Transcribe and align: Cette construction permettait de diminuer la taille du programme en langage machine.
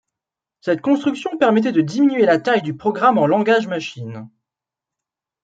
Cette 0.61 0.81
construction 0.81 1.37
permettait 1.37 1.71
de 1.73 1.81
diminuer 1.81 2.25
la 2.25 2.39
taille 2.39 2.63
du 2.63 2.75
programme 2.75 3.19
en 3.19 3.27
langage 3.27 3.67
machine. 3.67 4.27